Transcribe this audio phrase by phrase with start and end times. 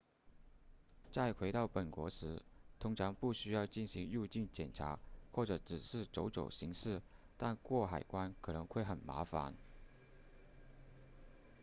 [1.11, 2.41] 在回到本国时
[2.79, 4.97] 通常不需要进行入境检查
[5.31, 7.03] 或者只是走走形式
[7.37, 9.53] 但过海关可能会很麻烦